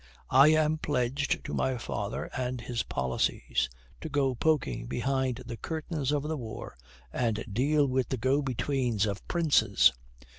[0.31, 3.69] "I am pledged to my father and his policies
[4.01, 6.75] to go poking behind the curtains of the war
[7.13, 9.93] and deal with the go betweens of princes."